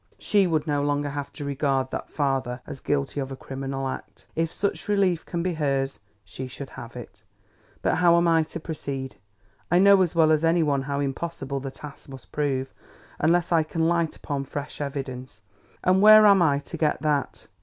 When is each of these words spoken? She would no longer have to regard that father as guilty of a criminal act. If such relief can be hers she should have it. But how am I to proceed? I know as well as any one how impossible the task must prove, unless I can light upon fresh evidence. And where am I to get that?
She 0.17 0.47
would 0.47 0.65
no 0.65 0.81
longer 0.81 1.09
have 1.11 1.31
to 1.33 1.45
regard 1.45 1.91
that 1.91 2.09
father 2.09 2.61
as 2.65 2.79
guilty 2.79 3.19
of 3.19 3.31
a 3.31 3.35
criminal 3.35 3.87
act. 3.87 4.25
If 4.35 4.51
such 4.51 4.87
relief 4.87 5.27
can 5.27 5.43
be 5.43 5.53
hers 5.53 5.99
she 6.25 6.47
should 6.47 6.71
have 6.71 6.95
it. 6.95 7.21
But 7.83 7.97
how 7.97 8.17
am 8.17 8.27
I 8.27 8.41
to 8.41 8.59
proceed? 8.59 9.17
I 9.69 9.77
know 9.77 10.01
as 10.01 10.15
well 10.15 10.31
as 10.31 10.43
any 10.43 10.63
one 10.63 10.81
how 10.89 11.01
impossible 11.01 11.59
the 11.59 11.69
task 11.69 12.09
must 12.09 12.31
prove, 12.31 12.73
unless 13.19 13.51
I 13.51 13.61
can 13.61 13.87
light 13.87 14.15
upon 14.15 14.43
fresh 14.45 14.81
evidence. 14.81 15.43
And 15.83 16.01
where 16.01 16.25
am 16.25 16.41
I 16.41 16.57
to 16.57 16.77
get 16.77 17.03
that? 17.03 17.45